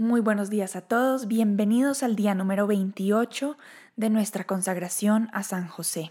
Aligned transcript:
Muy 0.00 0.22
buenos 0.22 0.48
días 0.48 0.76
a 0.76 0.80
todos, 0.80 1.28
bienvenidos 1.28 2.02
al 2.02 2.16
día 2.16 2.34
número 2.34 2.66
28 2.66 3.58
de 3.96 4.08
nuestra 4.08 4.44
consagración 4.44 5.28
a 5.34 5.42
San 5.42 5.68
José. 5.68 6.10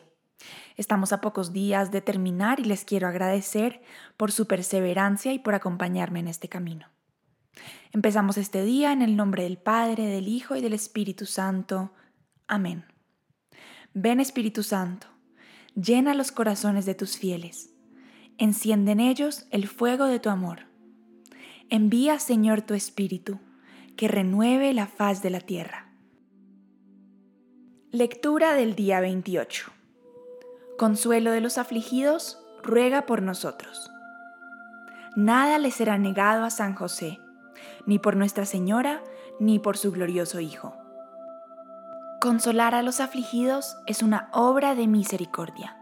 Estamos 0.77 1.11
a 1.11 1.21
pocos 1.21 1.53
días 1.53 1.89
de 1.89 1.99
terminar 1.99 2.59
y 2.59 2.65
les 2.65 2.85
quiero 2.85 3.07
agradecer 3.07 3.81
por 4.15 4.31
su 4.31 4.45
perseverancia 4.45 5.33
y 5.33 5.39
por 5.39 5.55
acompañarme 5.55 6.19
en 6.19 6.27
este 6.27 6.47
camino. 6.49 6.85
Empezamos 7.91 8.37
este 8.37 8.63
día 8.63 8.91
en 8.91 9.01
el 9.01 9.15
nombre 9.15 9.41
del 9.41 9.57
Padre, 9.57 10.05
del 10.05 10.27
Hijo 10.27 10.55
y 10.55 10.61
del 10.61 10.73
Espíritu 10.73 11.25
Santo. 11.25 11.91
Amén. 12.47 12.85
Ven 13.95 14.19
Espíritu 14.19 14.61
Santo, 14.61 15.07
llena 15.73 16.13
los 16.13 16.31
corazones 16.31 16.85
de 16.85 16.93
tus 16.93 17.17
fieles, 17.17 17.71
enciende 18.37 18.91
en 18.91 18.99
ellos 18.99 19.47
el 19.49 19.67
fuego 19.67 20.05
de 20.05 20.19
tu 20.19 20.29
amor. 20.29 20.67
Envía, 21.71 22.19
Señor, 22.19 22.61
tu 22.61 22.75
Espíritu 22.75 23.39
que 23.99 24.07
renueve 24.07 24.73
la 24.73 24.87
faz 24.87 25.21
de 25.21 25.29
la 25.29 25.41
tierra. 25.41 25.89
Lectura 27.91 28.53
del 28.53 28.73
día 28.73 29.01
28. 29.01 29.73
Consuelo 30.77 31.31
de 31.31 31.41
los 31.41 31.57
afligidos, 31.57 32.41
ruega 32.63 33.05
por 33.05 33.21
nosotros. 33.21 33.91
Nada 35.17 35.59
le 35.59 35.69
será 35.69 35.97
negado 35.97 36.45
a 36.45 36.49
San 36.49 36.75
José, 36.75 37.19
ni 37.85 37.99
por 37.99 38.15
Nuestra 38.15 38.45
Señora, 38.45 39.03
ni 39.37 39.59
por 39.59 39.75
su 39.75 39.91
glorioso 39.91 40.39
Hijo. 40.39 40.77
Consolar 42.21 42.75
a 42.75 42.83
los 42.83 43.01
afligidos 43.01 43.75
es 43.85 44.01
una 44.01 44.29
obra 44.31 44.75
de 44.75 44.87
misericordia. 44.87 45.77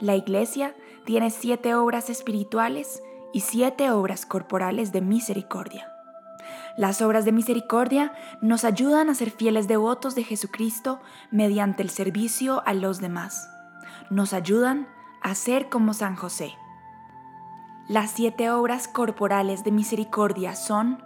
La 0.00 0.16
Iglesia 0.16 0.74
tiene 1.06 1.30
siete 1.30 1.74
obras 1.74 2.10
espirituales 2.10 3.02
y 3.32 3.40
siete 3.40 3.90
obras 3.90 4.26
corporales 4.26 4.92
de 4.92 5.00
misericordia. 5.00 5.94
Las 6.78 7.02
obras 7.02 7.24
de 7.24 7.32
misericordia 7.32 8.12
nos 8.40 8.64
ayudan 8.64 9.10
a 9.10 9.14
ser 9.16 9.32
fieles 9.32 9.66
devotos 9.66 10.14
de 10.14 10.22
Jesucristo 10.22 11.00
mediante 11.32 11.82
el 11.82 11.90
servicio 11.90 12.62
a 12.66 12.72
los 12.72 13.00
demás. 13.00 13.50
Nos 14.10 14.32
ayudan 14.32 14.86
a 15.20 15.34
ser 15.34 15.70
como 15.70 15.92
San 15.92 16.14
José. 16.14 16.54
Las 17.88 18.12
siete 18.12 18.52
obras 18.52 18.86
corporales 18.86 19.64
de 19.64 19.72
misericordia 19.72 20.54
son 20.54 21.02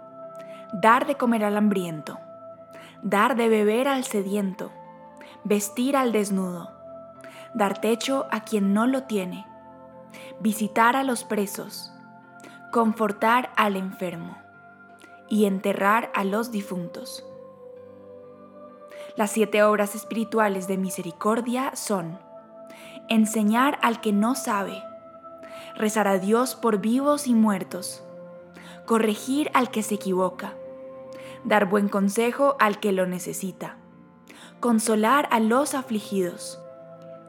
dar 0.73 1.07
de 1.07 1.15
comer 1.15 1.43
al 1.43 1.57
hambriento, 1.57 2.19
dar 3.01 3.35
de 3.35 3.49
beber 3.49 3.87
al 3.87 4.03
sediento, 4.03 4.71
vestir 5.43 5.97
al 5.97 6.11
desnudo, 6.11 6.69
dar 7.55 7.81
techo 7.81 8.27
a 8.29 8.41
quien 8.41 8.75
no 8.75 8.85
lo 8.85 9.05
tiene, 9.05 9.47
visitar 10.39 10.95
a 10.95 11.03
los 11.03 11.23
presos, 11.23 11.91
confortar 12.71 13.49
al 13.55 13.75
enfermo 13.75 14.42
y 15.33 15.45
enterrar 15.45 16.11
a 16.13 16.23
los 16.25 16.51
difuntos. 16.51 17.25
Las 19.17 19.31
siete 19.31 19.63
obras 19.63 19.95
espirituales 19.95 20.67
de 20.67 20.77
misericordia 20.77 21.75
son 21.75 22.19
enseñar 23.09 23.79
al 23.81 23.99
que 23.99 24.13
no 24.13 24.35
sabe, 24.35 24.79
rezar 25.75 26.07
a 26.07 26.19
Dios 26.19 26.53
por 26.53 26.81
vivos 26.81 27.25
y 27.25 27.33
muertos, 27.33 28.03
corregir 28.85 29.49
al 29.55 29.71
que 29.71 29.81
se 29.81 29.95
equivoca, 29.95 30.53
dar 31.43 31.67
buen 31.67 31.89
consejo 31.89 32.55
al 32.59 32.79
que 32.79 32.91
lo 32.91 33.07
necesita, 33.07 33.77
consolar 34.59 35.27
a 35.31 35.39
los 35.39 35.73
afligidos, 35.73 36.59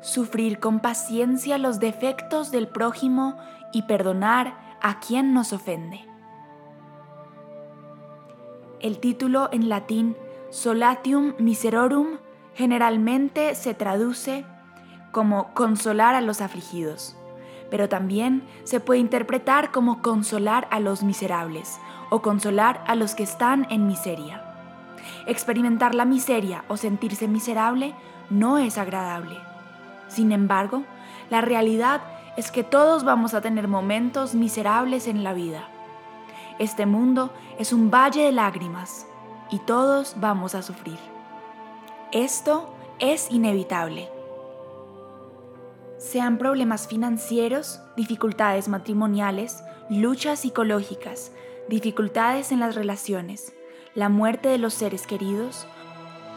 sufrir 0.03 0.61
con 0.61 0.81
paciencia 0.81 1.57
los 1.57 1.81
defectos 1.81 2.51
del 2.51 2.69
prójimo 2.69 3.39
y 3.73 3.85
perdonar 3.85 4.77
a 4.83 5.01
quien 5.01 5.33
nos 5.33 5.55
ofende. 5.55 6.14
El 8.85 8.99
título 8.99 9.49
en 9.51 9.71
latín 9.71 10.15
Solatium 10.51 11.33
Miserorum 11.39 12.19
generalmente 12.55 13.55
se 13.55 13.73
traduce 13.73 14.45
como 15.11 15.55
consolar 15.55 16.15
a 16.15 16.21
los 16.21 16.43
afligidos, 16.43 17.17
pero 17.71 17.89
también 17.89 18.43
se 18.65 18.81
puede 18.81 19.01
interpretar 19.01 19.71
como 19.71 20.03
consolar 20.03 20.69
a 20.71 20.81
los 20.81 21.03
miserables 21.03 21.79
o 22.11 22.21
consolar 22.21 22.85
a 22.87 22.95
los 22.95 23.15
que 23.15 23.23
están 23.23 23.67
en 23.71 23.87
miseria. 23.87 24.45
Experimentar 25.27 25.95
la 25.95 26.05
miseria 26.05 26.67
o 26.69 26.77
sentirse 26.77 27.27
miserable 27.27 27.95
no 28.29 28.59
es 28.59 28.77
agradable. 28.77 29.39
Sin 30.09 30.31
embargo, 30.31 30.83
la 31.31 31.41
realidad 31.41 32.03
es 32.37 32.51
que 32.51 32.65
todos 32.65 33.03
vamos 33.03 33.33
a 33.33 33.41
tener 33.41 33.67
momentos 33.67 34.35
miserables 34.35 35.09
en 35.09 35.25
la 35.25 35.33
vida 35.33 35.71
este 36.59 36.87
mundo 36.87 37.31
es 37.59 37.73
un 37.73 37.91
valle 37.91 38.23
de 38.23 38.33
lágrimas 38.33 39.07
y 39.51 39.59
todos 39.59 40.15
vamos 40.19 40.55
a 40.55 40.63
sufrir. 40.63 40.99
Esto 42.13 42.73
es 42.99 43.31
inevitable. 43.31 44.09
Sean 45.99 46.39
problemas 46.39 46.87
financieros, 46.87 47.81
dificultades 47.97 48.69
matrimoniales, 48.69 49.65
luchas 49.89 50.41
psicológicas, 50.41 51.33
dificultades 51.69 52.53
en 52.53 52.61
las 52.61 52.75
relaciones, 52.75 53.55
la 53.95 54.09
muerte 54.09 54.49
de 54.49 54.59
los 54.59 54.75
seres 54.75 55.07
queridos 55.07 55.67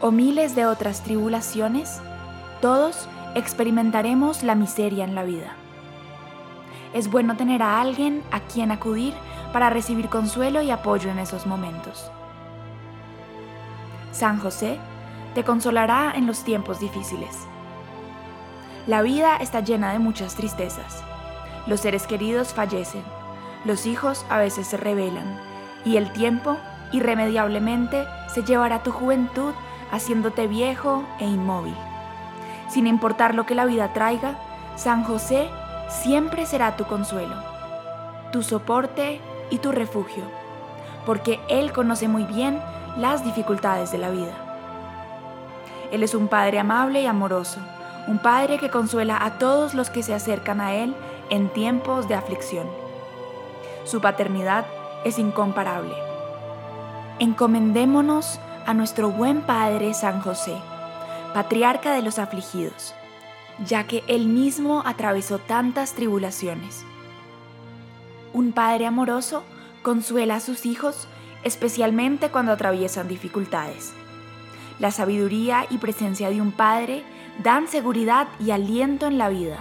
o 0.02 0.12
miles 0.12 0.56
de 0.56 0.66
otras 0.66 1.04
tribulaciones, 1.04 2.00
todos 2.62 3.08
experimentaremos 3.36 4.44
la 4.44 4.56
miseria 4.56 5.04
en 5.04 5.16
la 5.16 5.24
vida. 5.24 5.56
Es 6.94 7.10
bueno 7.12 7.36
tener 7.36 7.62
a 7.62 7.82
alguien 7.82 8.24
a 8.32 8.40
quien 8.42 8.72
acudir 8.72 9.14
para 9.58 9.72
recibir 9.72 10.08
consuelo 10.08 10.62
y 10.62 10.70
apoyo 10.70 11.10
en 11.10 11.18
esos 11.18 11.48
momentos. 11.48 12.12
San 14.12 14.40
José 14.40 14.78
te 15.34 15.44
consolará 15.44 16.14
en 16.16 16.28
los 16.28 16.44
tiempos 16.44 16.80
difíciles. 16.80 17.36
La 18.86 19.02
vida 19.02 19.36
está 19.38 19.62
llena 19.62 19.94
de 19.94 19.98
muchas 19.98 20.36
tristezas. 20.36 21.04
Los 21.66 21.80
seres 21.80 22.06
queridos 22.06 22.54
fallecen, 22.54 23.02
los 23.66 23.88
hijos 23.88 24.28
a 24.30 24.38
veces 24.38 24.68
se 24.68 24.78
rebelan 24.78 25.40
y 25.84 25.98
el 25.98 26.14
tiempo 26.14 26.56
irremediablemente 26.92 28.06
se 28.28 28.44
llevará 28.44 28.84
tu 28.84 28.92
juventud 28.92 29.56
haciéndote 29.92 30.46
viejo 30.46 31.04
e 31.18 31.26
inmóvil. 31.26 31.76
Sin 32.70 32.86
importar 32.86 33.34
lo 33.34 33.48
que 33.48 33.56
la 33.56 33.66
vida 33.66 33.92
traiga, 33.92 34.38
San 34.76 35.04
José 35.04 35.50
siempre 35.90 36.46
será 36.46 36.76
tu 36.76 36.86
consuelo, 36.86 37.38
tu 38.32 38.44
soporte 38.44 39.20
y 39.50 39.60
tu 39.60 39.72
refugio, 39.72 40.24
porque 41.06 41.40
Él 41.50 41.72
conoce 41.72 42.08
muy 42.08 42.24
bien 42.24 42.62
las 42.98 43.24
dificultades 43.24 43.92
de 43.92 43.98
la 43.98 44.10
vida. 44.10 44.34
Él 45.92 46.04
es 46.04 46.14
un 46.14 46.28
Padre 46.28 46.60
amable 46.60 47.02
y 47.02 47.06
amoroso, 47.06 47.60
un 48.08 48.20
Padre 48.20 48.58
que 48.58 48.70
consuela 48.70 49.18
a 49.24 49.38
todos 49.38 49.74
los 49.74 49.90
que 49.90 50.04
se 50.04 50.14
acercan 50.14 50.62
a 50.62 50.74
Él 50.76 50.96
en 51.30 51.50
tiempos 51.50 52.08
de 52.08 52.16
aflicción. 52.16 52.68
Su 53.86 54.02
paternidad 54.02 54.66
es 55.06 55.20
incomparable. 55.20 55.94
Encomendémonos 57.20 58.40
a 58.66 58.74
nuestro 58.74 59.10
buen 59.10 59.42
Padre 59.42 59.94
San 59.94 60.22
José, 60.22 60.58
patriarca 61.34 61.94
de 61.94 62.02
los 62.02 62.20
afligidos, 62.20 62.94
ya 63.66 63.86
que 63.86 64.04
Él 64.08 64.28
mismo 64.28 64.84
atravesó 64.86 65.40
tantas 65.40 65.94
tribulaciones 65.94 66.86
un 68.34 68.52
padre 68.52 68.86
amoroso 68.86 69.44
consuela 69.82 70.36
a 70.36 70.40
sus 70.40 70.66
hijos, 70.66 71.08
especialmente 71.44 72.30
cuando 72.30 72.52
atraviesan 72.52 73.08
dificultades. 73.08 73.94
La 74.80 74.92
sabiduría 74.92 75.66
y 75.70 75.78
presencia 75.78 76.30
de 76.30 76.42
un 76.42 76.52
padre 76.52 77.04
dan 77.44 77.68
seguridad 77.68 78.28
y 78.40 78.52
aliento 78.52 79.08
en 79.08 79.18
la 79.18 79.30
vida. 79.30 79.60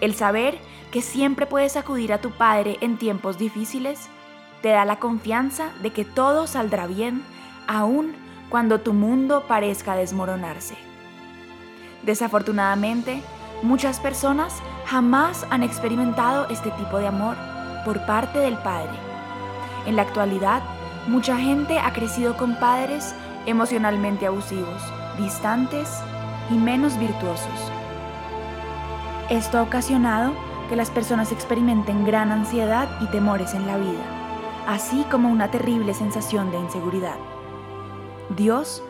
El 0.00 0.14
saber 0.14 0.58
que 0.90 1.02
siempre 1.02 1.46
puedes 1.46 1.76
acudir 1.76 2.12
a 2.12 2.20
tu 2.20 2.30
padre 2.30 2.78
en 2.80 2.96
tiempos 2.96 3.38
difíciles 3.38 4.08
te 4.62 4.70
da 4.70 4.84
la 4.84 4.98
confianza 4.98 5.70
de 5.82 5.90
que 5.90 6.04
todo 6.04 6.46
saldrá 6.46 6.86
bien, 6.86 7.22
aun 7.66 8.14
cuando 8.48 8.80
tu 8.80 8.92
mundo 8.92 9.44
parezca 9.46 9.94
desmoronarse. 9.94 10.76
Desafortunadamente, 12.02 13.22
muchas 13.62 14.00
personas 14.00 14.62
jamás 14.86 15.46
han 15.50 15.62
experimentado 15.62 16.48
este 16.48 16.70
tipo 16.72 16.98
de 16.98 17.06
amor 17.06 17.36
por 17.84 18.04
parte 18.06 18.38
del 18.38 18.56
Padre. 18.58 18.98
En 19.86 19.96
la 19.96 20.02
actualidad, 20.02 20.62
mucha 21.06 21.36
gente 21.36 21.78
ha 21.78 21.92
crecido 21.92 22.36
con 22.36 22.56
padres 22.56 23.14
emocionalmente 23.46 24.26
abusivos, 24.26 24.82
distantes 25.18 26.00
y 26.50 26.54
menos 26.54 26.98
virtuosos. 26.98 27.72
Esto 29.30 29.58
ha 29.58 29.62
ocasionado 29.62 30.32
que 30.68 30.76
las 30.76 30.90
personas 30.90 31.32
experimenten 31.32 32.04
gran 32.04 32.30
ansiedad 32.30 32.88
y 33.00 33.06
temores 33.06 33.54
en 33.54 33.66
la 33.66 33.76
vida, 33.76 34.04
así 34.66 35.04
como 35.10 35.30
una 35.30 35.50
terrible 35.50 35.94
sensación 35.94 36.50
de 36.50 36.58
inseguridad. 36.58 37.16
Dios 38.36 38.82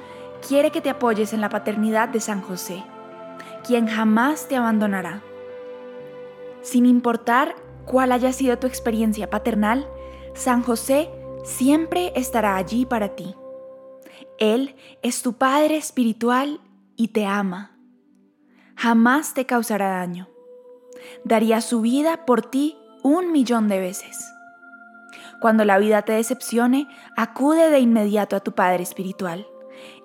quiere 0.46 0.70
que 0.70 0.80
te 0.80 0.90
apoyes 0.90 1.32
en 1.32 1.40
la 1.40 1.48
paternidad 1.48 2.08
de 2.08 2.20
San 2.20 2.42
José, 2.42 2.84
quien 3.66 3.86
jamás 3.86 4.48
te 4.48 4.56
abandonará. 4.56 5.22
Sin 6.62 6.84
importar 6.86 7.54
cuál 7.84 8.12
haya 8.12 8.32
sido 8.32 8.58
tu 8.58 8.66
experiencia 8.66 9.30
paternal, 9.30 9.88
San 10.34 10.62
José 10.62 11.10
siempre 11.44 12.12
estará 12.14 12.56
allí 12.56 12.86
para 12.86 13.14
ti. 13.16 13.34
Él 14.38 14.76
es 15.02 15.22
tu 15.22 15.34
Padre 15.34 15.76
espiritual 15.76 16.60
y 16.96 17.08
te 17.08 17.26
ama. 17.26 17.76
Jamás 18.76 19.34
te 19.34 19.46
causará 19.46 19.90
daño. 19.90 20.28
Daría 21.24 21.60
su 21.60 21.80
vida 21.80 22.24
por 22.24 22.42
ti 22.42 22.76
un 23.02 23.32
millón 23.32 23.68
de 23.68 23.80
veces. 23.80 24.32
Cuando 25.40 25.64
la 25.64 25.78
vida 25.78 26.02
te 26.02 26.12
decepcione, 26.12 26.86
acude 27.16 27.70
de 27.70 27.80
inmediato 27.80 28.36
a 28.36 28.40
tu 28.40 28.52
Padre 28.52 28.82
Espiritual. 28.82 29.46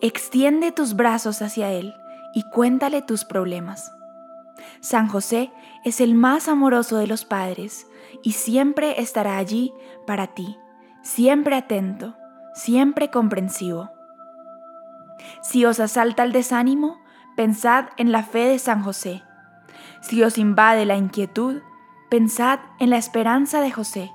Extiende 0.01 0.71
tus 0.71 0.95
brazos 0.95 1.41
hacia 1.41 1.71
Él 1.71 1.93
y 2.33 2.43
cuéntale 2.49 3.01
tus 3.01 3.25
problemas. 3.25 3.94
San 4.79 5.07
José 5.07 5.51
es 5.83 6.01
el 6.01 6.15
más 6.15 6.47
amoroso 6.47 6.97
de 6.97 7.07
los 7.07 7.25
padres 7.25 7.87
y 8.23 8.33
siempre 8.33 9.01
estará 9.01 9.37
allí 9.37 9.73
para 10.07 10.27
ti, 10.27 10.57
siempre 11.01 11.55
atento, 11.55 12.15
siempre 12.53 13.09
comprensivo. 13.09 13.91
Si 15.41 15.65
os 15.65 15.79
asalta 15.79 16.23
el 16.23 16.31
desánimo, 16.31 17.01
pensad 17.35 17.85
en 17.97 18.11
la 18.11 18.23
fe 18.23 18.47
de 18.47 18.59
San 18.59 18.83
José. 18.83 19.23
Si 20.01 20.21
os 20.23 20.37
invade 20.37 20.85
la 20.85 20.95
inquietud, 20.95 21.61
pensad 22.09 22.59
en 22.79 22.89
la 22.89 22.97
esperanza 22.97 23.61
de 23.61 23.71
José 23.71 24.11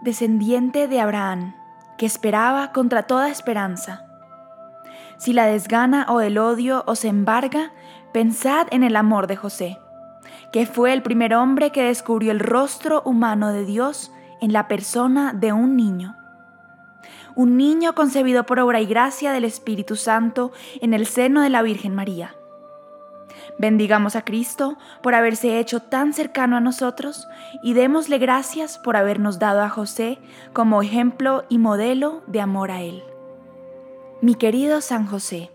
descendiente 0.00 0.88
de 0.88 1.00
Abraham, 1.00 1.54
que 1.98 2.06
esperaba 2.06 2.72
contra 2.72 3.02
toda 3.02 3.28
esperanza. 3.28 4.06
Si 5.18 5.32
la 5.32 5.46
desgana 5.46 6.06
o 6.08 6.20
el 6.20 6.38
odio 6.38 6.84
os 6.86 7.04
embarga, 7.04 7.72
pensad 8.12 8.66
en 8.70 8.82
el 8.82 8.96
amor 8.96 9.26
de 9.26 9.36
José, 9.36 9.78
que 10.52 10.66
fue 10.66 10.92
el 10.92 11.02
primer 11.02 11.34
hombre 11.34 11.70
que 11.70 11.84
descubrió 11.84 12.32
el 12.32 12.40
rostro 12.40 13.02
humano 13.04 13.52
de 13.52 13.64
Dios 13.64 14.10
en 14.40 14.52
la 14.52 14.68
persona 14.68 15.32
de 15.32 15.52
un 15.52 15.76
niño. 15.76 16.16
Un 17.34 17.56
niño 17.56 17.94
concebido 17.94 18.44
por 18.44 18.58
obra 18.58 18.80
y 18.80 18.86
gracia 18.86 19.32
del 19.32 19.44
Espíritu 19.44 19.96
Santo 19.96 20.52
en 20.80 20.94
el 20.94 21.06
seno 21.06 21.42
de 21.42 21.50
la 21.50 21.62
Virgen 21.62 21.94
María 21.94 22.34
Bendigamos 23.58 24.16
a 24.16 24.24
Cristo 24.24 24.78
por 25.02 25.14
haberse 25.14 25.58
hecho 25.58 25.80
tan 25.80 26.14
cercano 26.14 26.56
a 26.56 26.60
nosotros 26.60 27.28
y 27.62 27.74
démosle 27.74 28.18
gracias 28.18 28.78
por 28.78 28.96
habernos 28.96 29.38
dado 29.38 29.60
a 29.60 29.68
José 29.68 30.18
como 30.54 30.80
ejemplo 30.82 31.44
y 31.50 31.58
modelo 31.58 32.22
de 32.26 32.40
amor 32.40 32.70
a 32.70 32.80
Él. 32.80 33.02
Mi 34.22 34.34
querido 34.34 34.80
San 34.80 35.06
José, 35.06 35.50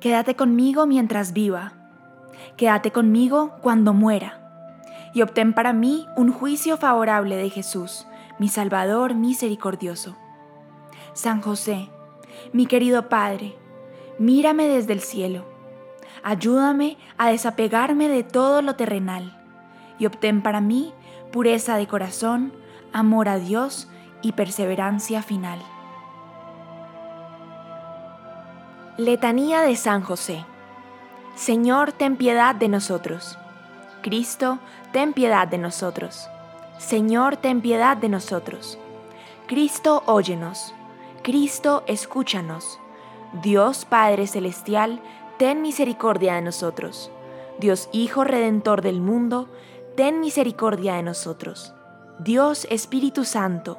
quédate 0.00 0.34
conmigo 0.34 0.86
mientras 0.86 1.32
viva, 1.32 1.83
quédate 2.56 2.90
conmigo 2.90 3.52
cuando 3.62 3.92
muera, 3.92 4.40
y 5.12 5.22
obtén 5.22 5.52
para 5.52 5.72
mí 5.72 6.06
un 6.16 6.32
juicio 6.32 6.76
favorable 6.76 7.36
de 7.36 7.50
Jesús, 7.50 8.06
mi 8.38 8.48
Salvador 8.48 9.14
misericordioso. 9.14 10.16
San 11.12 11.40
José, 11.40 11.88
mi 12.52 12.66
querido 12.66 13.08
Padre, 13.08 13.56
mírame 14.18 14.66
desde 14.66 14.92
el 14.92 15.00
cielo 15.00 15.54
Ayúdame 16.26 16.96
a 17.18 17.28
desapegarme 17.28 18.08
de 18.08 18.22
todo 18.22 18.62
lo 18.62 18.76
terrenal 18.76 19.36
y 19.98 20.06
obtén 20.06 20.42
para 20.42 20.62
mí 20.62 20.94
pureza 21.30 21.76
de 21.76 21.86
corazón, 21.86 22.54
amor 22.94 23.28
a 23.28 23.38
Dios 23.38 23.88
y 24.22 24.32
perseverancia 24.32 25.20
final. 25.20 25.58
Letanía 28.96 29.60
de 29.60 29.76
San 29.76 30.00
José. 30.00 30.46
Señor, 31.34 31.92
ten 31.92 32.16
piedad 32.16 32.54
de 32.54 32.68
nosotros. 32.68 33.36
Cristo, 34.02 34.60
ten 34.92 35.12
piedad 35.12 35.48
de 35.48 35.58
nosotros. 35.58 36.28
Señor, 36.78 37.36
ten 37.36 37.60
piedad 37.60 37.96
de 37.96 38.08
nosotros. 38.08 38.78
Cristo, 39.48 40.04
óyenos. 40.06 40.72
Cristo, 41.22 41.82
escúchanos. 41.88 42.78
Dios 43.42 43.84
Padre 43.84 44.28
Celestial, 44.28 45.00
ten 45.36 45.60
misericordia 45.60 46.34
de 46.34 46.42
nosotros. 46.42 47.10
Dios 47.58 47.88
Hijo 47.90 48.22
Redentor 48.22 48.80
del 48.80 49.00
mundo, 49.00 49.48
ten 49.96 50.20
misericordia 50.20 50.94
de 50.94 51.02
nosotros. 51.02 51.74
Dios 52.20 52.64
Espíritu 52.70 53.24
Santo, 53.24 53.78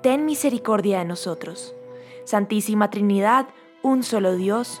ten 0.00 0.24
misericordia 0.24 1.00
de 1.00 1.04
nosotros. 1.04 1.74
Santísima 2.24 2.88
Trinidad, 2.88 3.46
un 3.82 4.02
solo 4.02 4.36
Dios, 4.36 4.80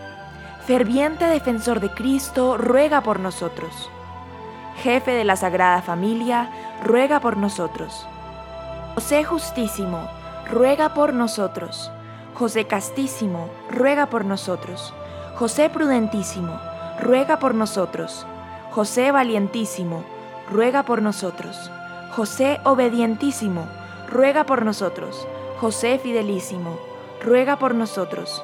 Ferviente 0.65 1.25
defensor 1.25 1.79
de 1.79 1.89
Cristo, 1.89 2.55
ruega 2.55 3.01
por 3.01 3.19
nosotros. 3.19 3.89
Jefe 4.77 5.11
de 5.11 5.23
la 5.23 5.35
Sagrada 5.35 5.81
Familia, 5.81 6.51
ruega 6.83 7.19
por 7.19 7.35
nosotros. 7.35 8.07
José 8.93 9.23
Justísimo, 9.23 10.07
ruega 10.49 10.93
por 10.93 11.13
nosotros. 11.13 11.91
José 12.35 12.67
Castísimo, 12.67 13.49
ruega 13.71 14.05
por 14.07 14.23
nosotros. 14.23 14.93
José 15.35 15.69
Prudentísimo, 15.69 16.59
ruega 16.99 17.39
por 17.39 17.55
nosotros. 17.55 18.27
José 18.69 19.11
valientísimo, 19.11 20.03
ruega 20.49 20.83
por 20.83 21.01
nosotros. 21.01 21.71
José 22.15 22.61
obedientísimo, 22.65 23.67
ruega 24.07 24.45
por 24.45 24.63
nosotros. 24.63 25.27
José 25.59 25.97
fidelísimo, 25.97 26.77
ruega 27.23 27.57
por 27.57 27.73
nosotros. 27.73 28.43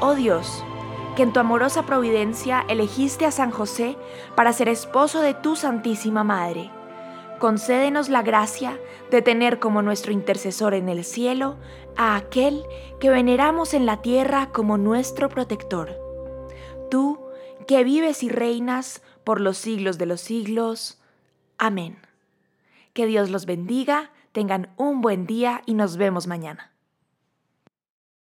Oh 0.00 0.14
Dios, 0.14 0.64
que 1.16 1.22
en 1.22 1.32
tu 1.32 1.40
amorosa 1.40 1.84
providencia 1.84 2.64
elegiste 2.68 3.26
a 3.26 3.30
San 3.30 3.50
José 3.50 3.96
para 4.36 4.52
ser 4.52 4.68
esposo 4.68 5.20
de 5.20 5.34
tu 5.34 5.56
Santísima 5.56 6.24
Madre 6.24 6.70
concédenos 7.38 8.08
la 8.08 8.22
gracia 8.22 8.78
de 9.10 9.22
tener 9.22 9.58
como 9.58 9.82
nuestro 9.82 10.12
intercesor 10.12 10.74
en 10.74 10.88
el 10.88 11.04
cielo 11.04 11.56
a 11.96 12.16
aquel 12.16 12.64
que 13.00 13.10
veneramos 13.10 13.74
en 13.74 13.86
la 13.86 14.02
tierra 14.02 14.50
como 14.52 14.76
nuestro 14.76 15.28
protector. 15.28 15.96
Tú, 16.90 17.20
que 17.66 17.84
vives 17.84 18.22
y 18.22 18.28
reinas 18.28 19.02
por 19.24 19.40
los 19.40 19.58
siglos 19.58 19.98
de 19.98 20.06
los 20.06 20.20
siglos. 20.20 21.00
Amén. 21.58 21.98
Que 22.92 23.06
Dios 23.06 23.30
los 23.30 23.46
bendiga, 23.46 24.10
tengan 24.32 24.70
un 24.76 25.00
buen 25.00 25.26
día 25.26 25.62
y 25.66 25.74
nos 25.74 25.96
vemos 25.96 26.26
mañana. 26.26 26.72